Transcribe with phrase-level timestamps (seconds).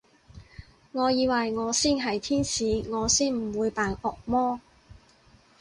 [0.93, 4.59] 我以為我先係天使，我先唔會扮惡魔